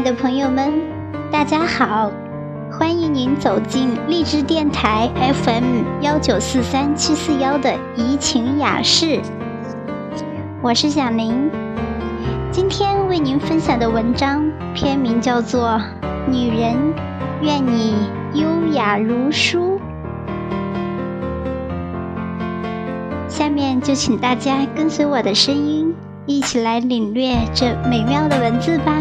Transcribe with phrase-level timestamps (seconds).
[0.00, 0.72] 爱的朋友们，
[1.30, 2.10] 大家好！
[2.72, 5.10] 欢迎您走进励志电台
[5.44, 9.20] FM 幺九四三七四幺的怡情雅室，
[10.62, 11.50] 我是小宁。
[12.50, 15.78] 今天为您分享的文章篇名叫做
[16.30, 16.74] 《女人
[17.42, 17.94] 愿你
[18.32, 19.78] 优雅如书》。
[23.28, 28.94] 下面就请大家跟随我的声音，一起来领略这美妙的文字吧。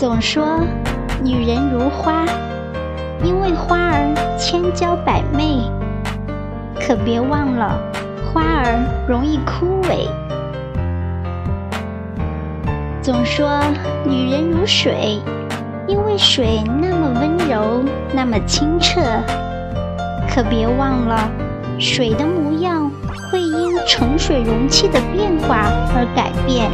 [0.00, 0.60] 总说
[1.22, 2.24] 女人如花，
[3.22, 5.60] 因为花儿千娇百媚，
[6.80, 7.78] 可别忘了
[8.24, 10.08] 花儿容易枯萎。
[13.02, 13.60] 总说
[14.02, 15.20] 女人如水，
[15.86, 19.02] 因为水那么温柔，那么清澈。
[20.30, 21.28] 可别忘了，
[21.78, 22.90] 水的模样
[23.30, 26.70] 会因盛水容器的变化而改变。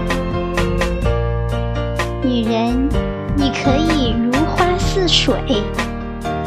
[2.23, 2.89] 女人，
[3.37, 5.35] 你可以如花似水，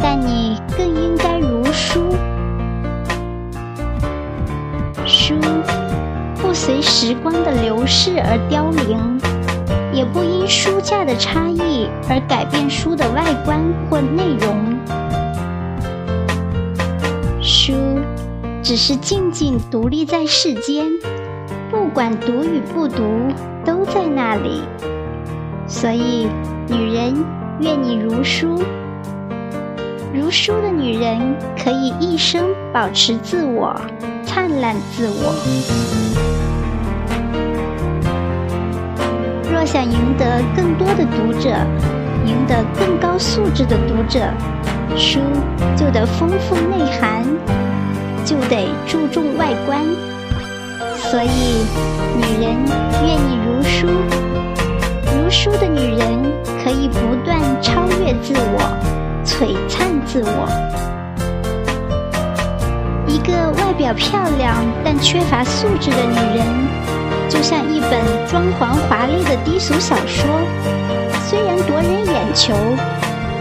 [0.01, 2.15] 但你更应该如书。
[5.05, 5.35] 书
[6.41, 9.19] 不随时光的流逝而凋零，
[9.93, 13.59] 也不因书架的差异而改变书的外观
[13.89, 14.77] 或内容。
[17.39, 17.73] 书
[18.63, 20.85] 只是静静独立在世间，
[21.69, 23.03] 不管读与不读，
[23.63, 24.63] 都在那里。
[25.79, 26.27] 所以，
[26.67, 27.15] 女人
[27.61, 28.61] 愿你如书。
[30.13, 31.17] 如书的女人
[31.57, 33.73] 可以一生保持自我，
[34.25, 35.33] 灿烂自我。
[39.49, 41.49] 若想赢得更多的读者，
[42.25, 44.19] 赢得更高素质的读者，
[44.97, 45.21] 书
[45.77, 47.23] 就得丰富内涵。
[48.25, 49.81] 就得注重外观，
[50.97, 51.65] 所以
[52.17, 52.53] 女人
[53.01, 53.87] 愿意如书。
[55.29, 56.23] 如书的女人
[56.63, 58.59] 可以不断超越自我，
[59.23, 60.49] 璀璨自我。
[63.05, 66.43] 一个外表漂亮但缺乏素质的女人，
[67.29, 67.91] 就像一本
[68.27, 70.25] 装潢华丽的低俗小说，
[71.27, 72.55] 虽然夺人眼球，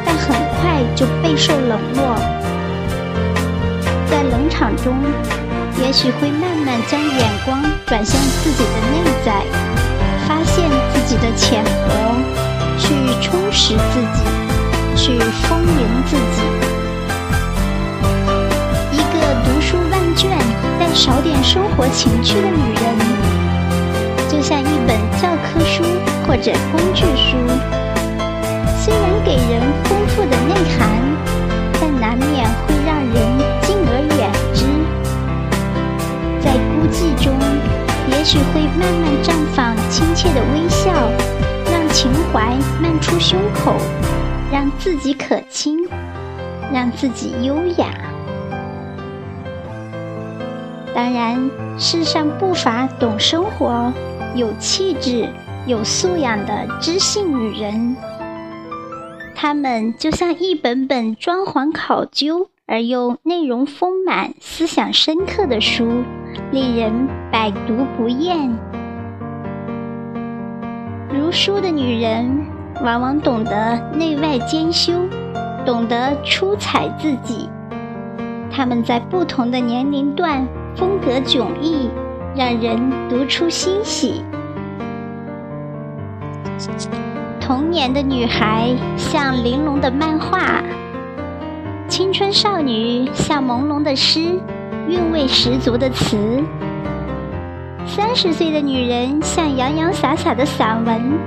[0.04, 2.14] 但很快就备受冷落。
[4.10, 4.94] 在冷场中，
[5.80, 9.42] 也许会慢慢将眼光转向自己的内在，
[10.28, 10.68] 发现
[11.08, 11.90] 自己的浅薄，
[12.78, 12.92] 去
[13.22, 14.20] 充实自己，
[14.94, 16.42] 去丰盈自己。
[18.92, 20.30] 一个读书万卷
[20.78, 22.94] 但少点生活情趣的女人，
[24.28, 25.82] 就像一本教科书
[26.26, 27.38] 或者工具书，
[28.78, 30.90] 虽然给人丰富的内涵，
[31.80, 33.16] 但难免会让人
[33.62, 34.66] 敬而远之。
[36.44, 37.32] 在孤寂中。
[38.10, 39.37] 也许会慢慢绽放亲
[40.18, 40.92] 切的微笑，
[41.70, 42.52] 让情怀
[42.82, 43.72] 漫出胸口，
[44.50, 45.88] 让自己可亲，
[46.72, 47.86] 让自己优雅。
[50.92, 53.92] 当然，世上不乏懂生活、
[54.34, 55.28] 有气质、
[55.68, 57.96] 有素养的知性女人，
[59.36, 66.02] 她们就像一本本装潢考究而又内容丰满、思想深刻的书。
[66.50, 68.58] 令人百读不厌。
[71.10, 72.46] 如书的女人，
[72.84, 74.92] 往往懂得内外兼修，
[75.64, 77.48] 懂得出彩自己。
[78.50, 80.46] 她们在不同的年龄段，
[80.76, 81.88] 风格迥异，
[82.36, 84.22] 让人读出欣喜。
[87.40, 90.62] 童年的女孩像玲珑的漫画，
[91.88, 94.38] 青春少女像朦胧的诗。
[94.88, 96.16] 韵味十足的词，
[97.88, 101.18] 三十岁的女人像洋洋洒洒的散文，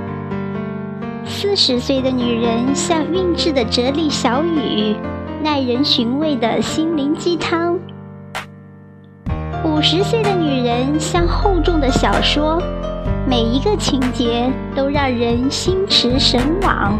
[1.24, 4.94] 四十岁的女人像韵致的哲理小语，
[5.42, 7.76] 耐人寻味的心灵鸡汤，
[9.64, 12.62] 五十岁的女人像厚重的小说，
[13.28, 16.96] 每一个情节都让人心驰神往。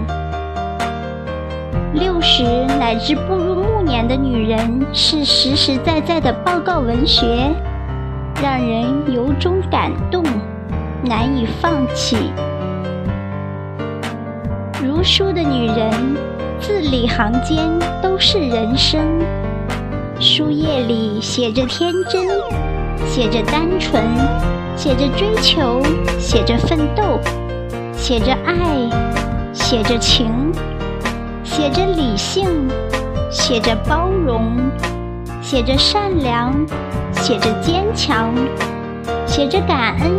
[1.95, 2.43] 六十
[2.81, 7.55] 乃至步入暮年的女人是实实在在的报告文学，
[8.43, 10.21] 让人由衷感动，
[11.05, 12.17] 难以放弃。
[14.83, 15.89] 如书的女人，
[16.59, 17.71] 字里行间
[18.03, 19.01] 都是人生，
[20.19, 22.27] 书页里写着天真，
[23.07, 24.03] 写着单纯，
[24.75, 25.81] 写着追求，
[26.19, 27.21] 写着奋斗，
[27.95, 28.91] 写着爱，
[29.53, 30.29] 写着情。
[31.45, 32.49] 写着理性，
[33.31, 34.57] 写着包容，
[35.53, 36.51] 写着善良，
[37.13, 38.33] 写着坚强，
[39.27, 40.11] 写着感恩，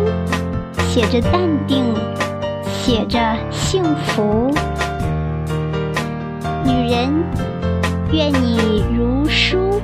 [0.86, 1.84] 写着淡定，
[2.72, 3.20] 写着
[3.50, 4.54] 幸福。
[6.64, 7.12] 女人，
[8.12, 9.82] 愿你如书。